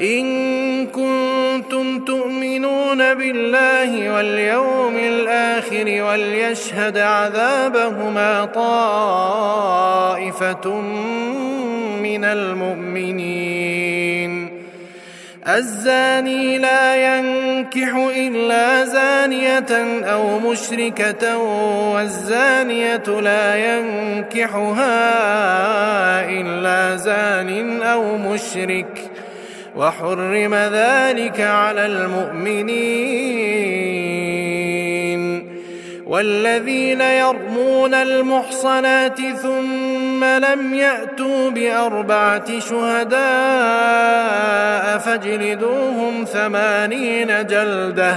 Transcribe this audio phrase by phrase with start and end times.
[0.00, 8.44] إن كنتم تؤمنون بالله واليوم الآخر وليشهد عذابهما
[9.24, 9.60] طائفة
[12.02, 13.66] من المؤمنين.
[15.48, 21.38] الزاني لا ينكح إلا زانية أو مشركة
[21.94, 24.90] والزانية لا ينكحها
[26.30, 29.10] إلا زان أو مشرك.
[29.76, 33.16] وحرم ذلك على المؤمنين
[36.06, 43.18] والذين يرمون المحصنات ثم لم يأتوا بأربعة شهداء
[44.98, 48.16] فاجلدوهم ثمانين جلدة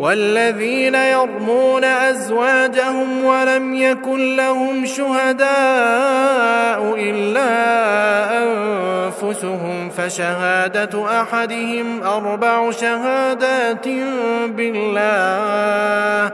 [0.00, 5.50] والذين يرمون أزواجهم ولم يكن لهم شهداء
[6.98, 7.50] إلا
[8.42, 13.88] أنفسهم فشهادة أحدهم أربع شهادات
[14.48, 16.32] بالله.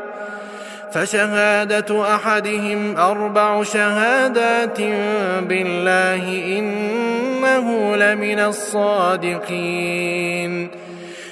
[0.93, 4.81] فشهادة أحدهم أربع شهادات
[5.43, 10.07] بالله إنه لمن الصادقين.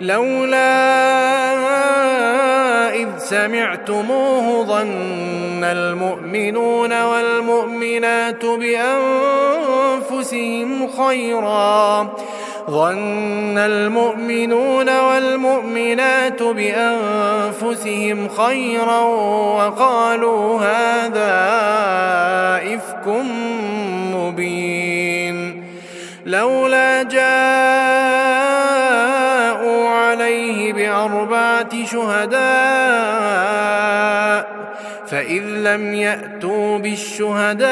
[0.00, 0.90] لولا
[2.94, 9.68] إذ سمعتموه ظن المؤمنون والمؤمنات بأنفسهم
[10.88, 12.08] خيرا.
[12.70, 19.00] ظن المؤمنون والمؤمنات بأنفسهم خيرا
[19.56, 21.34] وقالوا هذا
[22.74, 23.06] إفك
[24.14, 25.64] مبين.
[26.26, 27.99] لولا عليه
[30.90, 32.40] بأربعة شهداء
[35.06, 37.70] فإذ لم يأتوا بالشهداء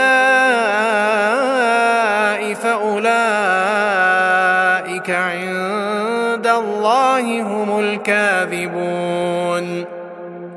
[2.55, 3.11] فأولئك
[5.11, 9.19] عند الله هم الكاذبون.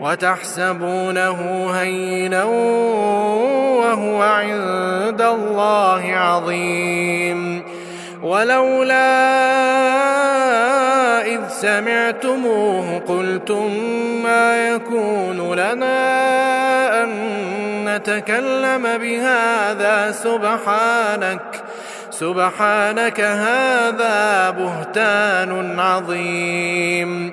[0.00, 7.62] وتحسبونه هينا وهو عند الله عظيم.
[8.22, 9.08] ولولا
[11.26, 13.72] إذ سمعتموه قلتم
[14.22, 15.98] ما يكون لنا
[17.04, 17.10] أن
[17.84, 21.62] نتكلم بهذا سبحانك
[22.10, 27.32] سبحانك هذا بهتان عظيم.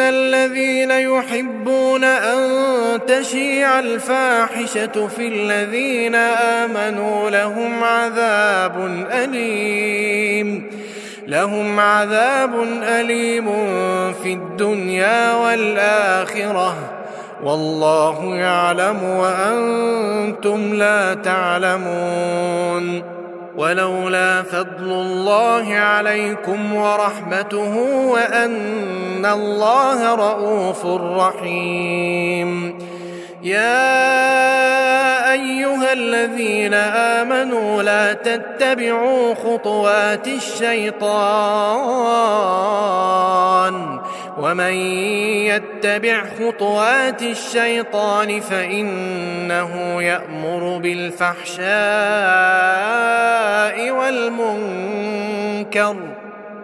[0.00, 2.40] الذين يحبون أن
[3.06, 10.70] تشيع الفاحشة في الذين آمنوا لهم عذاب أليم
[11.26, 12.50] لهم عذاب
[12.82, 13.46] أليم
[14.22, 16.76] في الدنيا والآخرة
[17.42, 23.02] والله يعلم وأنتم لا تعلمون
[23.56, 27.76] ولولا فضل الله عليكم ورحمته
[28.06, 30.86] وأن الله رؤوف
[31.16, 32.78] رحيم.
[33.42, 41.10] يا أيها الذين آمنوا لا تتبعوا خطوات الشيطان.
[44.40, 44.72] ومن
[45.52, 51.70] يتبع خطوات الشيطان فإنه يأمر بالفحشاء
[53.90, 55.96] والمنكر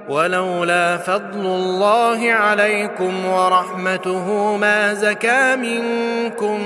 [0.08, 6.60] ولولا فضل الله عليكم ورحمته ما زكى منكم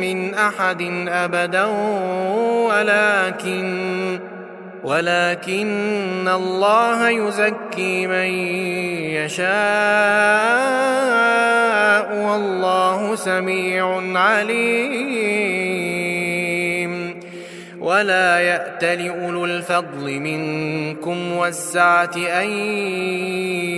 [0.00, 1.64] من أحد أبدا
[2.68, 4.20] ولكن
[4.84, 8.30] ولكن الله يزكي من
[9.14, 9.50] يشاء
[12.26, 15.60] والله سميع عليم.
[17.80, 22.50] ولا يأت لأولو الفضل منكم والسعة أن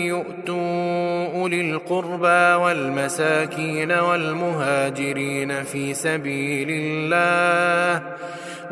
[0.06, 8.02] يؤتوا أولي القربى والمساكين والمهاجرين في سبيل الله.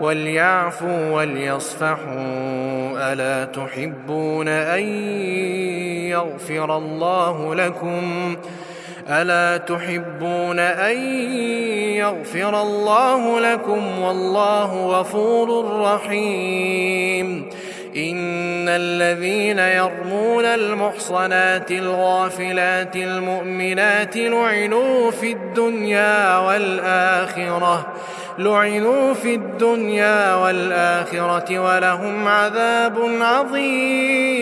[0.00, 2.20] وليعفوا وليصفحوا
[3.12, 4.82] الا تحبون ان
[6.08, 8.36] يغفر الله لكم
[9.08, 10.96] الا تحبون ان
[11.96, 17.48] يغفر الله لكم والله غفور رحيم
[17.96, 27.92] ان الذين يرمون المحصنات الغافلات المؤمنات لعنوا في الدنيا والاخره
[28.40, 34.40] لعنوا في الدنيا والآخرة ولهم عذاب عظيم.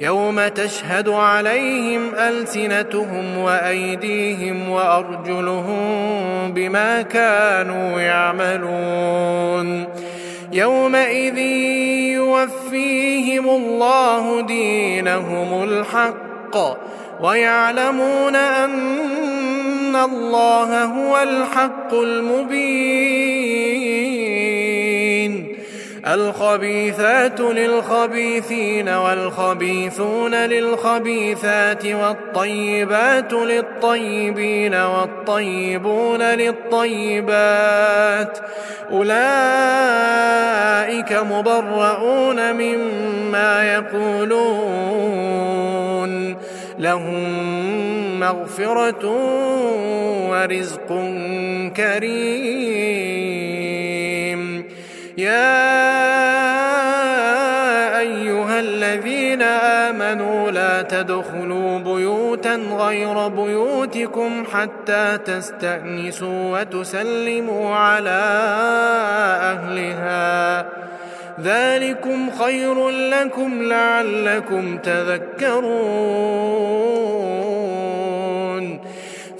[0.00, 5.82] يوم تشهد عليهم ألسنتهم وأيديهم وأرجلهم
[6.52, 9.86] بما كانوا يعملون.
[10.52, 11.38] يومئذ
[12.14, 16.78] يوفيهم الله دينهم الحق
[17.20, 18.36] ويعلمون
[19.94, 23.14] ان الله هو الحق المبين
[26.06, 37.58] الخبيثات للخبيثين والخبيثون للخبيثات والطيبات للطيبين والطيبون للطيبات
[38.92, 39.12] اولئك
[41.12, 45.14] مبرؤون مما يقولون
[46.78, 47.93] لهم
[48.24, 49.04] مغفرة
[50.30, 50.88] ورزق
[51.76, 53.24] كريم.
[55.18, 55.64] يا
[57.98, 68.22] أيها الذين آمنوا لا تدخلوا بيوتا غير بيوتكم حتى تستأنسوا وتسلموا على
[69.52, 70.66] أهلها.
[71.42, 76.14] ذلكم خير لكم لعلكم تذكرون.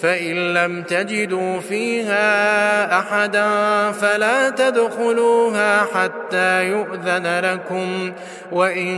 [0.04, 3.48] فإن لم تجدوا فيها أحدا
[3.92, 8.12] فلا تدخلوها حتى يؤذن لكم.
[8.52, 8.96] وإن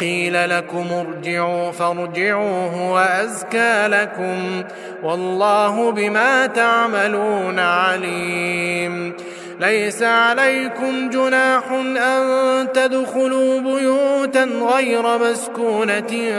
[0.00, 4.62] قيل لكم ارجعوا فارجعوا هو أزكى لكم.
[5.02, 9.12] والله بما تعملون عليم.
[9.60, 11.62] ليس عليكم جناح
[11.96, 16.32] أن تدخلوا بيوتا غير مسكونة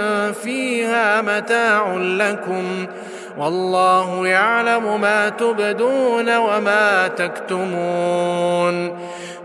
[0.43, 2.87] فيها متاع لكم.
[3.37, 8.97] والله يعلم ما تبدون وما تكتمون.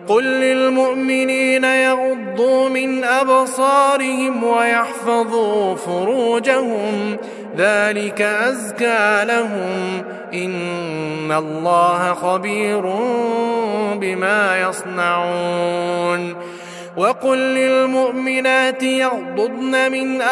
[0.09, 7.16] قل للمؤمنين يغضوا من أبصارهم ويحفظوا فروجهم
[7.57, 10.02] ذلك أزكى لهم.
[10.35, 12.81] إن الله خبير
[13.95, 16.35] بما يصنعون.
[16.97, 20.23] وقل للمؤمنات يغضضن من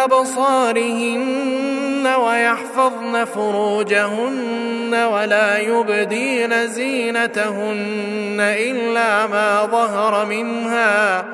[2.06, 11.24] أبصارهن ويحفظن فروجهن ولا يبدين زينتهن إلا ما ظهر منها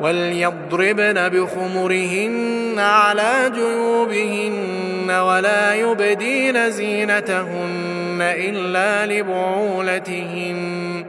[0.00, 11.04] وليضربن بخمرهن على جيوبهن ولا يبدين زينتهن إلا لبعولتهن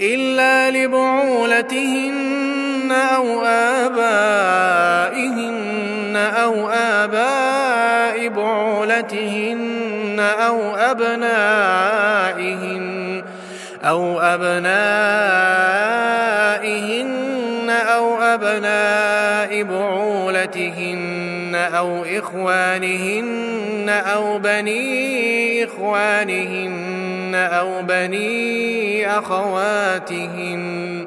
[0.00, 2.16] إلا لبعولتهن
[2.92, 3.40] أو
[3.86, 4.76] آبائهن
[6.16, 12.36] أو آباء بعولتهن أو أبنائهن
[13.84, 14.86] أو أبنائهن
[17.70, 31.06] أو أبناء بعولتهن أو إخوانهن أو بني إخوانهن أو بني أخواتهن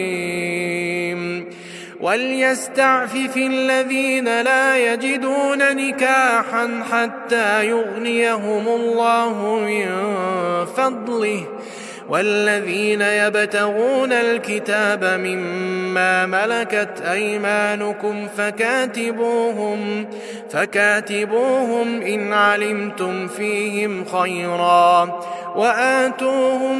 [2.01, 9.85] وليستعفف الذين لا يجدون نكاحا حتى يغنيهم الله من
[10.65, 11.43] فضله.
[12.09, 20.07] والذين يبتغون الكتاب مما ملكت أيمانكم فكاتبوهم
[20.51, 25.19] فكاتبوهم إن علمتم فيهم خيرا.
[25.55, 26.79] وآتوهم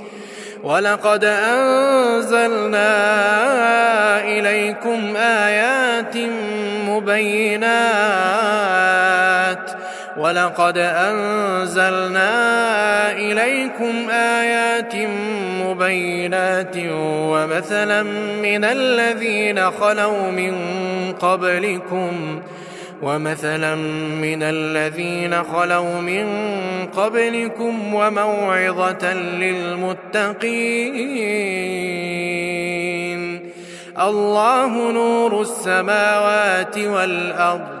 [0.63, 2.91] ولقد أنزلنا
[4.23, 6.17] إليكم آيات
[6.87, 7.71] مبينات.
[10.17, 12.31] ولقد أنزلنا
[13.11, 14.95] إليكم آيات
[15.65, 16.75] مبينات.
[17.07, 18.03] ومثلا
[18.43, 20.55] من الذين خلوا من
[21.19, 22.41] قبلكم
[23.01, 23.75] ومثلا
[24.21, 26.25] من الذين خلوا من
[26.85, 30.31] قبلكم وموعظة للمتقين.
[33.99, 37.80] الله نور السماوات والأرض.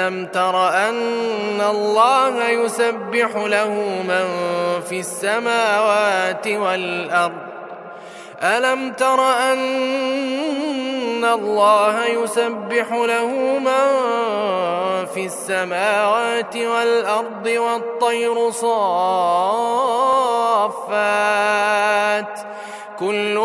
[0.00, 3.68] ألم تر أن الله يسبح له
[4.08, 4.26] من
[4.88, 7.32] في السماوات والأرض
[8.42, 9.20] ألم تر
[9.52, 13.26] أن الله يسبح له
[13.58, 13.86] من
[15.14, 18.70] في السماوات والأرض والطير صافات
[22.98, 23.40] كل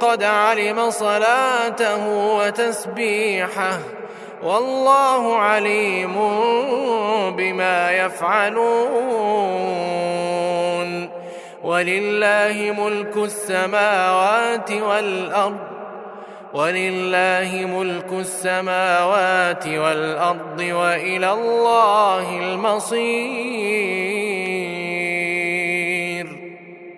[0.00, 3.78] قد علم صلاته وتسبيحه
[4.46, 6.14] والله عليم
[7.36, 9.46] بما يفعلون.
[11.64, 15.66] ولله ملك السماوات والأرض
[16.54, 23.96] ولله ملك السماوات والأرض وإلى الله المصير.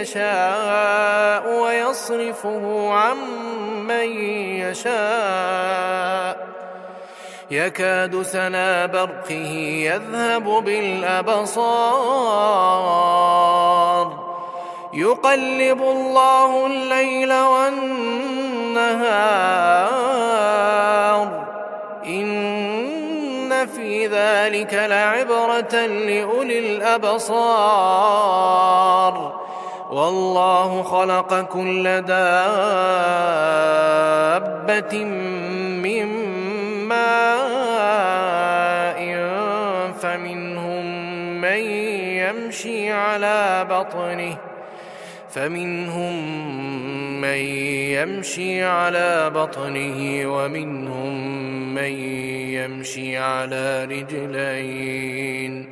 [0.00, 3.16] يشاء ويصرفه عن
[3.86, 4.08] من
[4.60, 6.52] يشاء.
[7.50, 11.52] يكاد سنا برقه يذهب بالأبصار.
[14.94, 18.32] يقلب الله الليل والنهار.
[22.06, 27.42] إن في ذلك لعبرة لأولي الأبصار.
[29.92, 32.24] والله خلق كل دابة
[35.84, 36.06] من
[36.88, 37.82] ماء
[40.00, 40.84] فمنهم
[41.40, 41.60] من
[42.24, 44.36] يمشي على بطنه
[45.30, 46.14] فمنهم
[47.20, 47.38] من
[47.96, 51.14] يمشي على بطنه ومنهم
[51.74, 51.92] من
[52.56, 55.71] يمشي على رجلين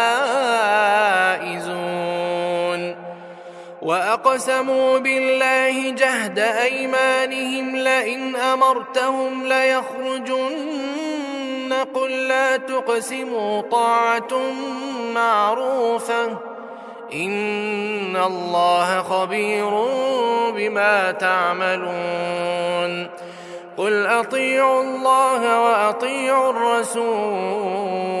[4.11, 10.53] وأقسموا بالله جهد أيمانهم لئن أمرتهم ليخرجن
[11.93, 14.27] قل لا تقسموا طاعة
[15.15, 16.25] معروفة
[17.13, 19.69] إن الله خبير
[20.55, 23.07] بما تعملون
[23.77, 28.20] قل أطيعوا الله وأطيعوا الرسول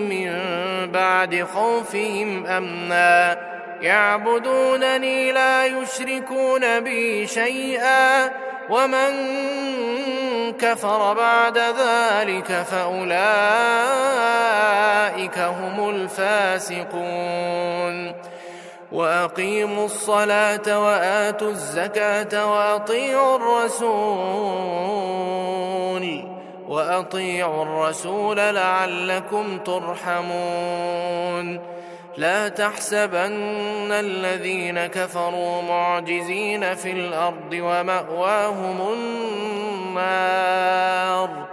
[0.09, 0.31] من
[0.91, 3.47] بعد خوفهم أمنا.
[3.81, 8.46] يعبدونني لا يشركون بي شيئا.
[8.69, 9.11] ومن
[10.53, 13.17] كفر بعد ذلك فأولئك
[15.39, 17.47] هم الفاسقون.
[18.91, 24.87] وأقيموا الصلاة وآتوا الزكاة وأطيعوا الرسول
[26.67, 31.59] وأطيعوا الرسول لعلكم ترحمون.
[32.17, 38.93] لا تحسبن الذين كفروا معجزين في الأرض ومأواهم
[39.93, 41.47] النار.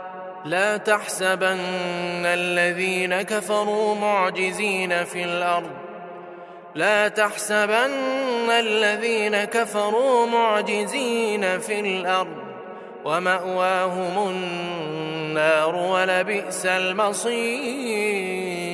[0.45, 1.59] لا تحسبن
[2.27, 5.71] الذين كفروا معجزين في الأرض.
[6.75, 12.37] لا تحسبن الذين كفروا معجزين في الأرض
[13.05, 18.74] ومأواهم النار ولبئس المصير.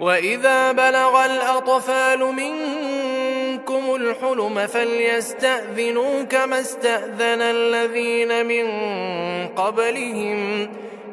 [0.00, 8.66] وإذا بلغ الأطفال منكم الحلم فليستأذنوا كما استأذن الذين من
[9.48, 10.68] قبلهم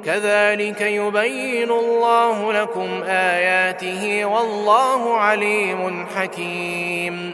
[0.06, 7.34] كذلك يبين الله لكم آياته والله عليم حكيم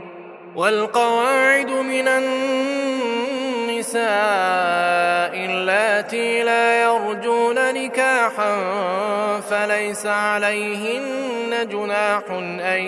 [0.55, 4.01] والقواعد من النساء
[5.35, 8.57] اللاتي لا يرجون نكاحا
[9.49, 11.30] فليس عليهن
[11.63, 12.23] جناح
[12.63, 12.81] أن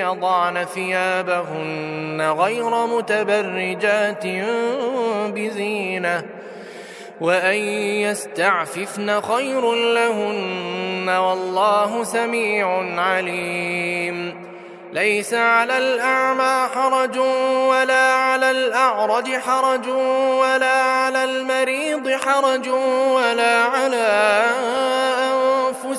[0.00, 4.26] يضعن ثيابهن غير متبرجات
[5.34, 6.22] بزينة
[7.20, 7.56] وأن
[8.04, 14.44] يستعففن خير لهن والله سميع عليم.
[14.94, 17.18] ليس على الأعمى حرج
[17.68, 19.88] ولا على الأعرج حرج
[20.40, 22.68] ولا على المريض حرج
[23.08, 24.42] ولا على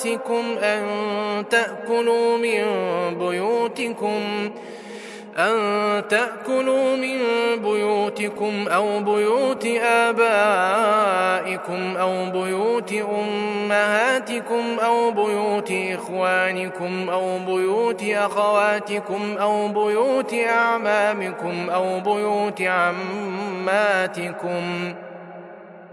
[0.06, 0.86] أنفسكم أن
[1.50, 2.64] تأكلوا من
[3.20, 4.52] بيوتكم
[5.38, 7.20] أن تأكلوا من
[7.62, 10.98] بيوتكم أو بيوت آبائكم
[11.98, 23.86] أو بيوت أمهاتكم أو بيوت إخوانكم أو بيوت أخواتكم أو بيوت أعمامكم أو بيوت عماتكم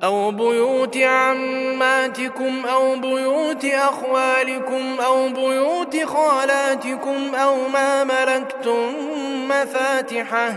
[0.04, 8.92] أو بيوت عماتكم أو بيوت أخوالكم أو بيوت خالاتكم أو ما ملكتم
[9.48, 10.54] مفاتحه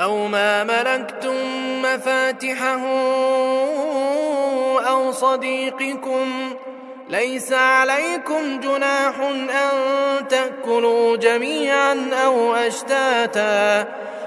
[0.00, 1.36] أو ما ملكتم
[1.82, 2.80] مفاتحه
[4.88, 6.54] أو صديقكم
[7.08, 13.88] ليس عليكم جناح أن تأكلوا جميعا أو أشتاتا